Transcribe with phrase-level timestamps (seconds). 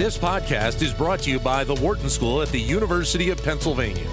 [0.00, 4.08] This podcast is brought to you by the Wharton School at the University of Pennsylvania.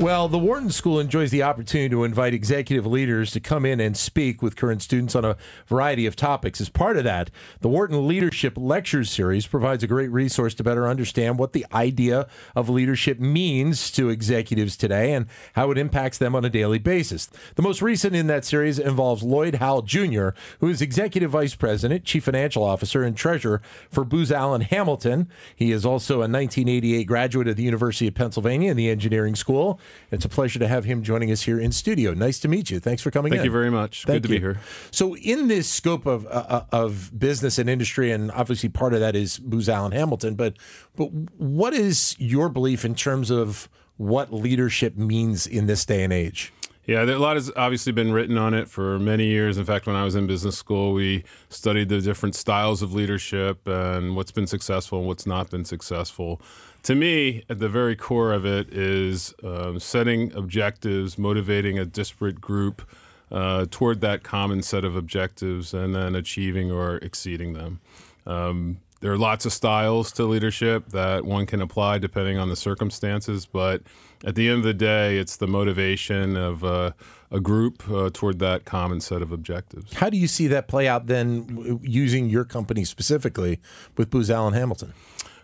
[0.00, 3.94] Well, the Wharton School enjoys the opportunity to invite executive leaders to come in and
[3.94, 5.36] speak with current students on a
[5.66, 6.58] variety of topics.
[6.58, 7.30] As part of that,
[7.60, 12.26] the Wharton Leadership Lecture Series provides a great resource to better understand what the idea
[12.56, 17.28] of leadership means to executives today and how it impacts them on a daily basis.
[17.56, 22.06] The most recent in that series involves Lloyd Howell Jr., who is Executive Vice President,
[22.06, 23.60] Chief Financial Officer, and Treasurer
[23.90, 25.28] for Booz Allen Hamilton.
[25.54, 29.78] He is also a 1988 graduate of the University of Pennsylvania in the Engineering School.
[30.10, 32.14] It's a pleasure to have him joining us here in studio.
[32.14, 32.80] Nice to meet you.
[32.80, 33.44] Thanks for coming Thank in.
[33.46, 34.04] you very much.
[34.04, 34.60] Thank Good to be here.
[34.90, 39.14] So, in this scope of uh, of business and industry, and obviously part of that
[39.14, 40.56] is Booz Allen Hamilton, but
[40.96, 41.06] but
[41.38, 46.52] what is your belief in terms of what leadership means in this day and age?
[46.86, 49.58] Yeah, a lot has obviously been written on it for many years.
[49.58, 53.68] In fact, when I was in business school, we studied the different styles of leadership
[53.68, 56.42] and what's been successful and what's not been successful.
[56.84, 62.40] To me, at the very core of it is um, setting objectives, motivating a disparate
[62.40, 62.88] group
[63.30, 67.80] uh, toward that common set of objectives, and then achieving or exceeding them.
[68.26, 72.56] Um, there are lots of styles to leadership that one can apply depending on the
[72.56, 73.82] circumstances, but
[74.24, 76.92] at the end of the day, it's the motivation of uh,
[77.30, 79.94] a group uh, toward that common set of objectives.
[79.94, 83.60] How do you see that play out then, using your company specifically
[83.96, 84.92] with Booz Allen Hamilton?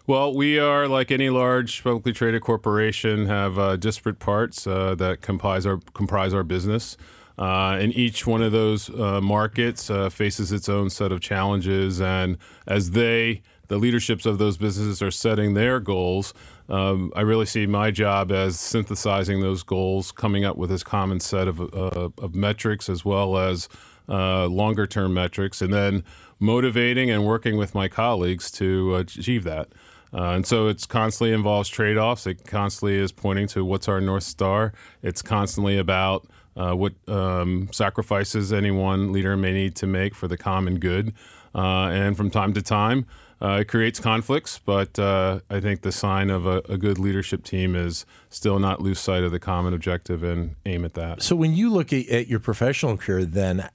[0.08, 5.20] Well, we are like any large publicly traded corporation, have uh, disparate parts uh, that
[5.20, 6.96] comprise our comprise our business.
[7.36, 12.00] Uh, and each one of those uh, markets uh, faces its own set of challenges.
[12.00, 16.32] And as they, the leaderships of those businesses, are setting their goals,
[16.68, 21.18] um, I really see my job as synthesizing those goals, coming up with this common
[21.18, 23.68] set of, uh, of metrics as well as
[24.06, 26.04] longer term metrics, and then
[26.38, 29.68] motivating and working with my colleagues to achieve that.
[30.16, 32.26] Uh, and so it's constantly involves trade offs.
[32.26, 34.72] It constantly is pointing to what's our North Star.
[35.02, 40.26] It's constantly about uh, what um, sacrifices any one leader may need to make for
[40.26, 41.12] the common good.
[41.54, 43.06] Uh, and from time to time,
[43.42, 47.44] uh, it creates conflicts, but uh, I think the sign of a, a good leadership
[47.44, 51.22] team is still not lose sight of the common objective and aim at that.
[51.22, 53.68] So, when you look at, at your professional career, then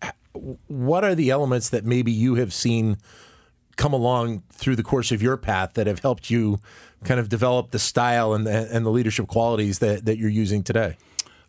[0.67, 2.97] what are the elements that maybe you have seen
[3.77, 6.59] come along through the course of your path that have helped you
[7.03, 10.63] kind of develop the style and the, and the leadership qualities that, that you're using
[10.63, 10.97] today?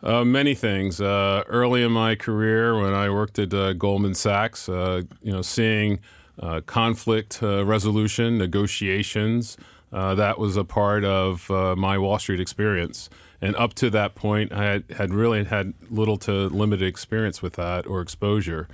[0.03, 1.01] Uh, many things.
[1.01, 5.43] Uh, early in my career, when I worked at uh, Goldman Sachs, uh, you know,
[5.43, 6.01] seeing
[6.41, 9.57] uh, conflict uh, resolution, negotiations,
[9.93, 13.11] that was a part of my Wall Street experience.
[13.41, 17.55] And up to that point, I had, had really had little to limited experience with
[17.55, 18.69] that or exposure.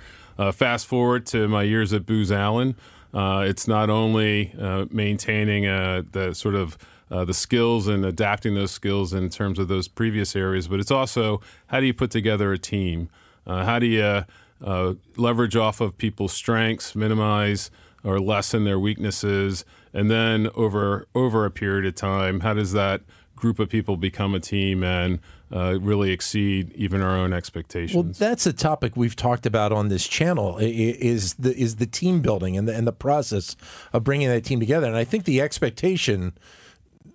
[0.53, 2.75] Fast forward to my years at Booz Allen,
[3.13, 6.77] uh, it's not only uh, maintaining uh, the sort of
[7.11, 10.91] uh, the skills and adapting those skills in terms of those previous areas, but it's
[10.91, 13.09] also how do you put together a team?
[13.47, 14.23] Uh, how do you
[14.63, 17.71] uh, leverage off of people's strengths, minimize
[18.03, 23.01] or lessen their weaknesses, and then over over a period of time, how does that
[23.39, 25.19] group of people become a team and
[25.51, 27.95] uh, really exceed even our own expectations?
[27.95, 32.21] Well, that's a topic we've talked about on this channel is the is the team
[32.21, 33.55] building and the, and the process
[33.93, 34.87] of bringing that team together.
[34.87, 36.33] And I think the expectation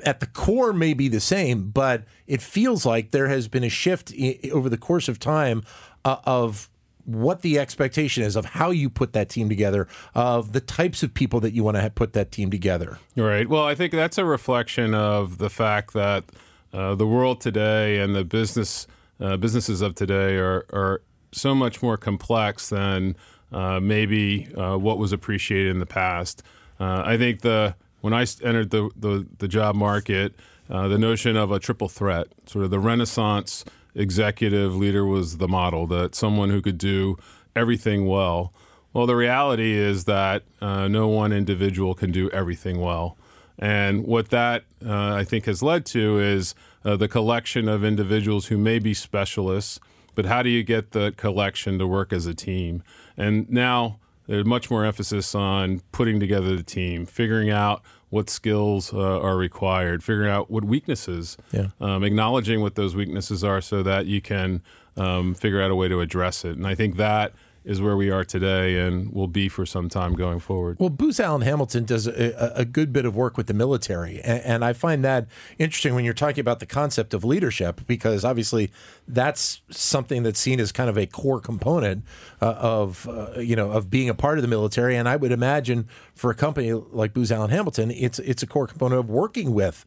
[0.04, 3.68] at the core may be the same, but it feels like there has been a
[3.70, 5.62] shift i- over the course of time
[6.04, 6.68] uh, of
[7.04, 11.12] what the expectation is of how you put that team together, of the types of
[11.12, 12.98] people that you want to put that team together.
[13.16, 13.48] Right.
[13.48, 16.25] Well, I think that's a reflection of the fact that
[16.72, 18.87] uh, the world today and the business
[19.20, 23.16] uh, businesses of today are are so much more complex than
[23.53, 26.42] uh, maybe uh, what was appreciated in the past.
[26.81, 30.34] Uh, I think the when I entered the the, the job market,
[30.69, 35.49] uh, the notion of a triple threat, sort of the Renaissance executive leader, was the
[35.49, 37.16] model that someone who could do
[37.55, 38.53] everything well.
[38.93, 43.16] Well, the reality is that uh, no one individual can do everything well.
[43.59, 46.54] And what that, uh, I think, has led to is
[46.84, 49.80] uh, the collection of individuals who may be specialists,
[50.15, 52.83] but how do you get the collection to work as a team?
[53.16, 57.83] And now there's much more emphasis on putting together the team, figuring out
[58.15, 61.69] what skills uh, are required, figuring out what weaknesses, Yeah.
[61.81, 64.63] um, acknowledging what those weaknesses are so that you can
[64.97, 66.57] um, figure out a way to address it.
[66.57, 67.33] And I think that
[67.65, 70.77] is where we are today and will be for some time going forward.
[70.78, 74.43] Well, Booz Allen Hamilton does a, a, good bit of work with the military, and,
[74.43, 75.27] and, I find that
[75.59, 78.71] interesting when you're talking about the concept of leadership, because obviously
[79.09, 82.05] that's something that's seen as kind of a core component
[82.41, 84.97] uh, of uh, you know of being a part of the military.
[84.97, 88.66] And I would imagine for a company like Booz Allen Hamilton, it's it's a core
[88.66, 89.87] component of working with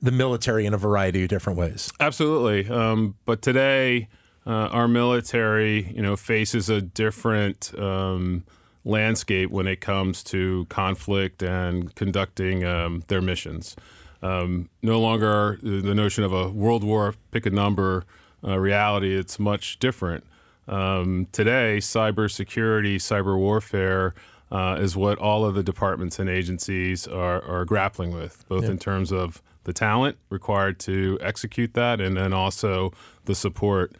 [0.00, 1.92] the military in a variety of different ways.
[1.98, 4.08] Absolutely, um, but today
[4.46, 8.44] uh, our military, you know, faces a different um,
[8.84, 13.74] landscape when it comes to conflict and conducting um, their missions.
[14.22, 18.04] Um, no longer the notion of a World War, pick a number
[18.46, 19.14] uh, reality.
[19.16, 20.24] It's much different.
[20.68, 24.14] Um, today, cybersecurity, cyber warfare
[24.50, 28.70] uh, is what all of the departments and agencies are, are grappling with, both yeah.
[28.70, 32.92] in terms of the talent required to execute that and then also
[33.24, 33.92] the support.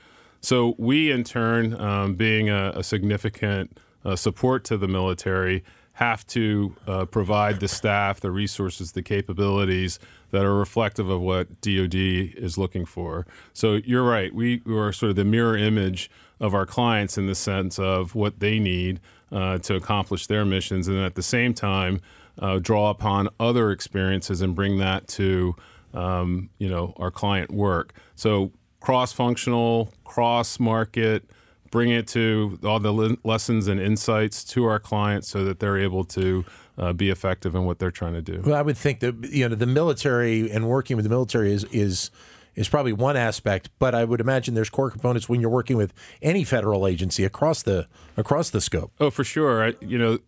[0.47, 5.65] So we, in turn, um, being a, a significant uh, support to the military,
[5.95, 9.99] have to uh, provide the staff, the resources, the capabilities
[10.31, 13.27] that are reflective of what DoD is looking for.
[13.55, 14.33] So you're right.
[14.33, 16.09] We, we are sort of the mirror image
[16.39, 19.01] of our clients in the sense of what they need
[19.33, 22.01] uh, to accomplish their missions, and at the same time,
[22.39, 25.57] uh, draw upon other experiences and bring that to
[25.93, 27.95] um, you know our client work.
[28.15, 31.25] So cross functional, cross market,
[31.71, 35.79] bring it to all the le- lessons and insights to our clients so that they're
[35.79, 36.45] able to
[36.79, 38.43] uh, be effective in what they're trying to do.
[38.45, 41.65] Well, I would think that you know the military and working with the military is
[41.65, 42.11] is
[42.55, 45.93] is probably one aspect, but I would imagine there's core components when you're working with
[46.23, 47.87] any federal agency across the
[48.17, 48.93] across the scope.
[48.99, 49.65] Oh, for sure.
[49.65, 50.19] I, you know,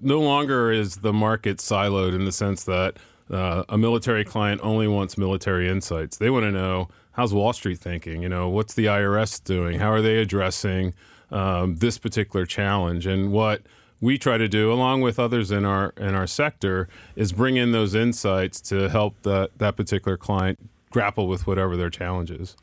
[0.00, 2.96] no longer is the market siloed in the sense that
[3.30, 6.16] uh, a military client only wants military insights.
[6.16, 8.22] They want to know how's Wall Street thinking?
[8.22, 9.78] You know, what's the IRS doing?
[9.78, 10.94] How are they addressing
[11.30, 13.06] um, this particular challenge?
[13.06, 13.62] And what
[14.00, 17.72] we try to do, along with others in our in our sector, is bring in
[17.72, 20.58] those insights to help that that particular client
[20.90, 22.56] grapple with whatever their challenge is.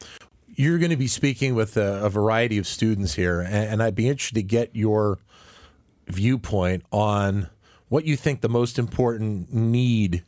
[0.47, 3.95] You're going to be speaking with a, a variety of students here, and, and I'd
[3.95, 5.19] be interested to get your
[6.07, 7.49] viewpoint on
[7.89, 10.23] what you think the most important need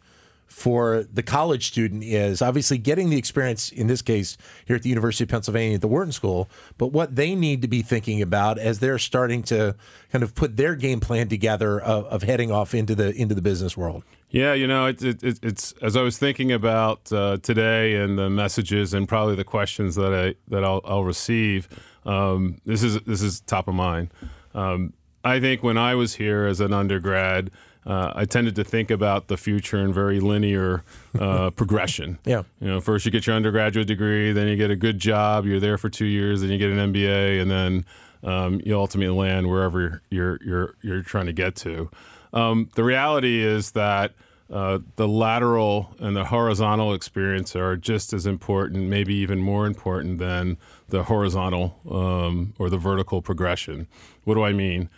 [0.50, 4.36] for the college student is obviously getting the experience in this case
[4.66, 7.68] here at the University of Pennsylvania at the Wharton School, but what they need to
[7.68, 9.75] be thinking about as they're starting to
[10.12, 13.42] kind of put their game plan together of, of heading off into the into the
[13.42, 14.04] business world.
[14.31, 18.30] Yeah, you know, it, it, it's as I was thinking about uh, today and the
[18.30, 21.69] messages and probably the questions that I that I'll, I'll receive.
[22.06, 24.12] Um, this is this is top of mind.
[24.54, 24.94] Um,
[25.24, 27.51] I think when I was here as an undergrad
[27.86, 30.84] uh, I tended to think about the future in very linear
[31.18, 32.20] uh, progression.
[32.26, 32.44] Yeah.
[32.60, 35.60] You know, first you get your undergraduate degree, then you get a good job, you're
[35.60, 37.86] there for two years, then you get an MBA, and then
[38.24, 41.90] um, you ultimately land wherever you're you're you're trying to get to.
[42.34, 44.14] Um, the reality is that
[44.52, 50.18] uh, the lateral and the horizontal experience are just as important, maybe even more important
[50.20, 50.58] than
[50.90, 53.88] the horizontal um, or the vertical progression.
[54.24, 54.90] What do I mean?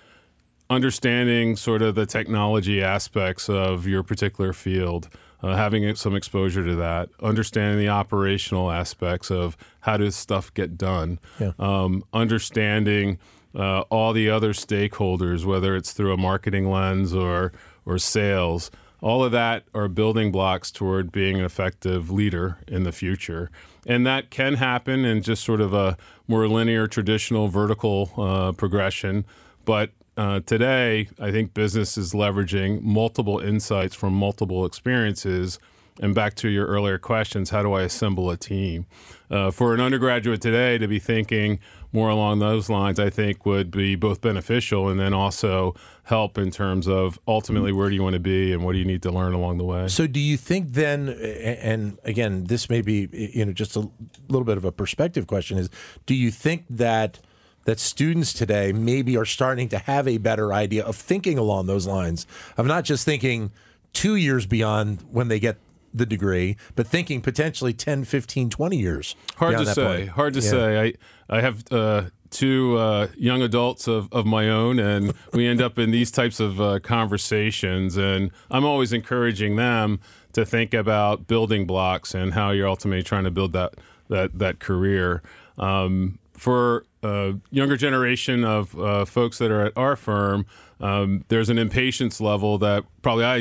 [0.72, 5.10] Understanding sort of the technology aspects of your particular field,
[5.44, 10.78] uh, having some exposure to that, understanding the operational aspects of how does stuff get
[10.78, 11.52] done, yeah.
[11.60, 13.20] um, understanding
[13.54, 17.52] uh, all the other stakeholders, whether it's through a marketing lens or
[17.86, 18.72] or sales.
[19.02, 23.50] All of that are building blocks toward being an effective leader in the future.
[23.88, 25.98] And that can happen in just sort of a
[26.28, 29.26] more linear, traditional, vertical uh, progression.
[29.66, 35.60] But uh, today, I think business is leveraging multiple insights from multiple experiences.
[36.00, 38.86] And back to your earlier questions, how do I assemble a team?
[39.30, 41.60] Uh, for an undergraduate today to be thinking
[41.94, 46.50] more along those lines, I think would be both beneficial and then also help in
[46.52, 49.12] terms of ultimately where do you want to be and what do you need to
[49.12, 49.88] learn along the way.
[49.88, 53.90] So, do you think then, and again, this may be you know just a
[54.28, 55.70] little bit of a perspective question, is
[56.06, 57.20] do you think that
[57.66, 61.88] that students today maybe are starting to have a better idea of thinking along those
[61.88, 62.26] lines
[62.58, 63.52] of not just thinking
[63.94, 65.58] two years beyond when they get
[65.94, 69.16] the degree, but thinking potentially 10, 15, 20 years.
[69.36, 69.98] Hard to say.
[69.98, 70.10] Point.
[70.10, 70.50] Hard to yeah.
[70.50, 70.82] say.
[71.30, 75.62] I, I have uh, two uh, young adults of, of my own, and we end
[75.62, 77.98] up in these types of uh, conversations.
[77.98, 80.00] And I'm always encouraging them
[80.34, 83.76] to think about building blocks and how you're ultimately trying to build that,
[84.10, 85.22] that, that career.
[85.58, 90.46] Um, for a younger generation of uh, folks that are at our firm,
[90.80, 93.36] um, there's an impatience level that probably I,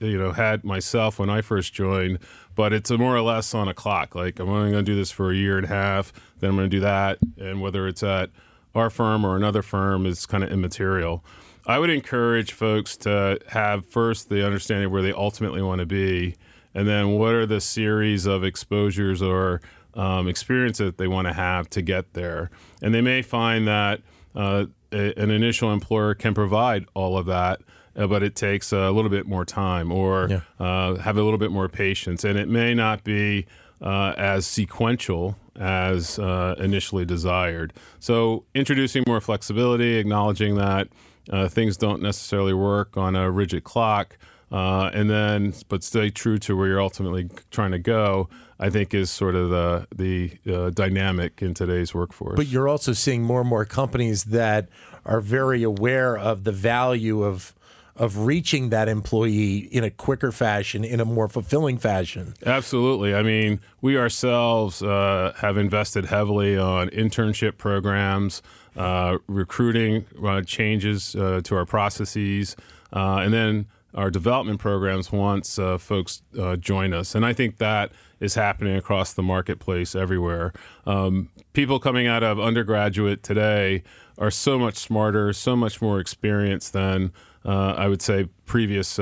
[0.00, 2.18] you know, had myself when I first joined.
[2.54, 4.14] But it's more or less on a clock.
[4.14, 6.56] Like I'm only going to do this for a year and a half, then I'm
[6.56, 8.30] going to do that, and whether it's at
[8.74, 11.24] our firm or another firm is kind of immaterial.
[11.66, 16.34] I would encourage folks to have first the understanding where they ultimately want to be,
[16.74, 19.60] and then what are the series of exposures or
[19.94, 22.50] um, experience that they want to have to get there.
[22.80, 24.00] And they may find that
[24.34, 27.60] uh, a, an initial employer can provide all of that.
[27.94, 30.40] Uh, but it takes a little bit more time or yeah.
[30.58, 32.24] uh, have a little bit more patience.
[32.24, 33.44] And it may not be
[33.82, 37.72] uh, as sequential as uh, initially desired.
[37.98, 40.88] So, introducing more flexibility, acknowledging that
[41.30, 44.16] uh, things don't necessarily work on a rigid clock,
[44.50, 48.28] uh, and then but stay true to where you're ultimately trying to go.
[48.62, 52.36] I think is sort of the the uh, dynamic in today's workforce.
[52.36, 54.68] But you're also seeing more and more companies that
[55.04, 57.54] are very aware of the value of
[57.96, 62.34] of reaching that employee in a quicker fashion, in a more fulfilling fashion.
[62.46, 63.14] Absolutely.
[63.14, 68.42] I mean, we ourselves uh, have invested heavily on internship programs,
[68.76, 72.56] uh, recruiting uh, changes uh, to our processes,
[72.92, 77.14] uh, and then our development programs once uh, folks uh, join us.
[77.14, 80.52] And I think that is happening across the marketplace everywhere.
[80.86, 83.82] Um, people coming out of undergraduate today
[84.18, 87.12] are so much smarter, so much more experienced than
[87.44, 88.98] uh, I would say previous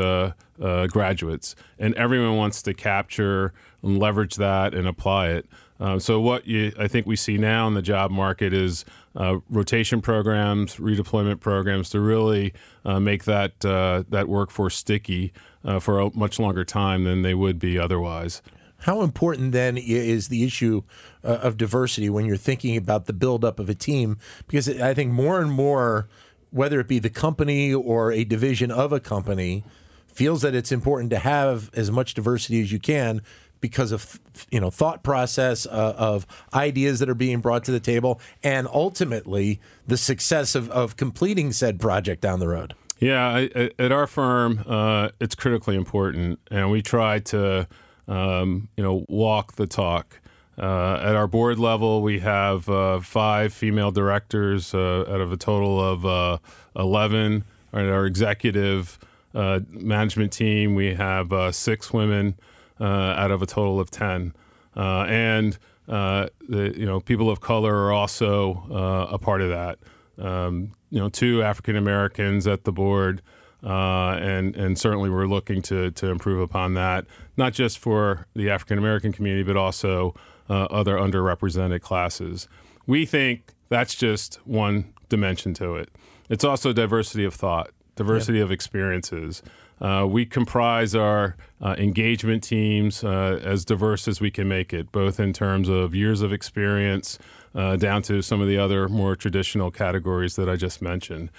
[0.61, 1.55] uh, graduates.
[1.79, 3.53] And everyone wants to capture
[3.83, 5.47] and leverage that and apply it.
[5.81, 8.85] Uh, so what you, I think we see now in the job market is
[9.17, 12.53] uh, rotation programs, redeployment programs to really
[12.85, 15.33] uh, make that uh, that workforce sticky
[15.65, 18.43] uh, for a much longer time than they would be otherwise.
[18.85, 20.83] How important then is the issue
[21.23, 24.19] uh, of diversity when you're thinking about the buildup of a team?
[24.47, 26.09] Because I think more and more,
[26.51, 29.65] whether it be the company or a division of a company,
[30.21, 33.23] feels that it's important to have as much diversity as you can
[33.63, 37.81] because of you know thought process uh, of ideas that are being brought to the
[37.81, 42.75] table and ultimately the success of, of completing said project down the road.
[42.99, 47.67] Yeah I, at our firm uh, it's critically important and we try to
[48.07, 50.21] um, you know walk the talk.
[50.59, 55.39] Uh, at our board level we have uh, five female directors uh, out of a
[55.39, 56.37] total of uh,
[56.77, 58.99] 11 at our executive
[59.35, 62.37] management team we have six women
[62.81, 64.35] uh, out of a total of 10.
[64.77, 65.59] Uh, and
[65.89, 69.79] uh, the, you know, people of color are also a part of that.
[70.19, 73.23] Um, you know, two African Americans at the board,
[73.63, 77.07] uh, and and certainly we're looking to to improve upon that,
[77.37, 80.15] not just for the African American community, but also
[80.49, 82.49] uh, other underrepresented classes.
[82.87, 85.91] We think that's just one dimension to it.
[86.29, 87.71] It's also diversity of thought,
[88.01, 88.47] diversity yep.
[88.47, 89.43] of experiences.
[89.79, 94.91] Uh, we comprise our uh, engagement teams uh, as diverse as we can make it,
[94.91, 97.19] both in terms of years of experience
[97.55, 101.31] uh, down to some of the other more traditional categories that I just mentioned.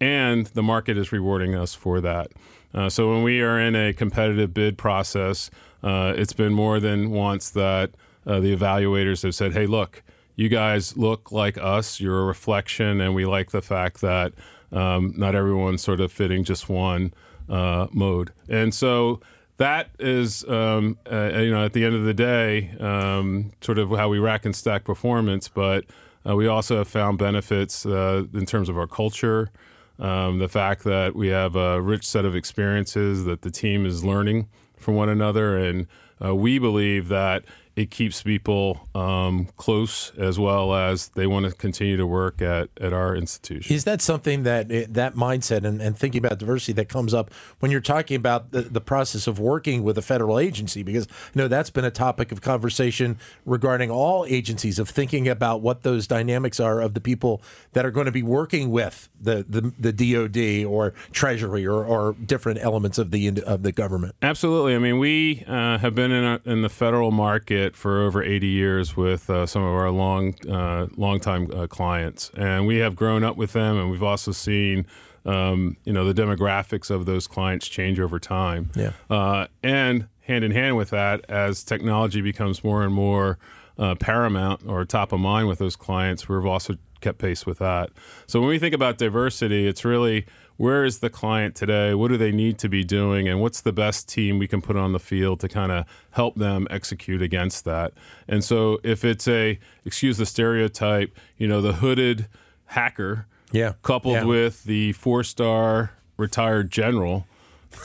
[0.00, 2.28] And the market is rewarding us for that.
[2.74, 5.50] Uh, so when we are in a competitive bid process,
[5.82, 7.90] uh, it's been more than once that
[8.24, 10.02] the evaluators have said, hey, look,
[10.36, 14.32] you guys look like us, you're a reflection, and we like the fact that
[14.72, 17.12] um, not everyone sort of fitting just one
[17.48, 18.32] uh, mode.
[18.48, 19.20] And so
[19.56, 23.90] that is, um, uh, you know, at the end of the day, um, sort of
[23.90, 25.48] how we rack and stack performance.
[25.48, 25.84] But
[26.28, 29.50] uh, we also have found benefits uh, in terms of our culture,
[29.98, 34.04] um, the fact that we have a rich set of experiences that the team is
[34.04, 35.86] learning from one another, and
[36.24, 37.44] uh, we believe that
[37.78, 42.68] it keeps people um, close as well as they want to continue to work at,
[42.80, 43.72] at our institution.
[43.72, 47.32] Is that something that eh, that mindset and, and thinking about diversity that comes up
[47.60, 50.82] when you're talking about the, the process of working with a federal agency?
[50.82, 53.16] Because you know that's been a topic of conversation
[53.46, 57.40] regarding all agencies of thinking about what those dynamics are of the people
[57.74, 62.14] that are going to be working with the the, the DoD or Treasury or, or
[62.14, 64.16] different elements of the of the government.
[64.20, 64.74] Absolutely.
[64.74, 68.22] I mean, we uh, have been in, a, in the federal market it for over
[68.22, 72.96] 80 years with uh, some of our long, uh, long-time uh, clients, and we have
[72.96, 74.86] grown up with them, and we've also seen.
[75.24, 78.92] Um, you know the demographics of those clients change over time, yeah.
[79.10, 83.38] Uh, and hand in hand with that, as technology becomes more and more
[83.78, 87.90] uh, paramount or top of mind with those clients, we've also kept pace with that.
[88.26, 90.26] So when we think about diversity, it's really
[90.58, 91.94] where is the client today?
[91.94, 93.28] What do they need to be doing?
[93.28, 96.34] And what's the best team we can put on the field to kind of help
[96.34, 97.92] them execute against that?
[98.26, 102.26] And so if it's a, excuse the stereotype, you know, the hooded
[102.66, 103.74] hacker yeah.
[103.82, 104.24] coupled yeah.
[104.24, 107.28] with the four star retired general,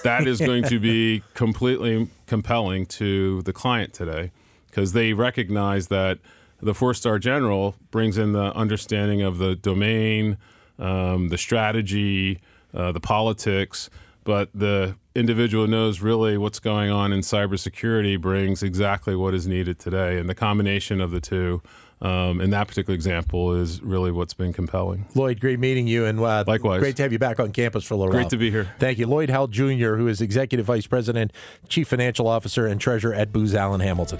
[0.03, 4.31] that is going to be completely compelling to the client today
[4.67, 6.17] because they recognize that
[6.59, 10.37] the four star general brings in the understanding of the domain,
[10.79, 12.41] um, the strategy,
[12.73, 13.89] uh, the politics,
[14.23, 19.79] but the individual knows really what's going on in cybersecurity brings exactly what is needed
[19.79, 20.17] today.
[20.17, 21.61] And the combination of the two
[22.01, 25.05] um, in that particular example is really what's been compelling.
[25.15, 27.93] Lloyd, great meeting you, and uh, likewise, great to have you back on campus for
[27.93, 28.29] a little great while.
[28.29, 28.73] Great to be here.
[28.77, 31.31] Thank you, Lloyd Howell Jr., who is Executive Vice President,
[31.69, 34.19] Chief Financial Officer, and Treasurer at Booz Allen Hamilton.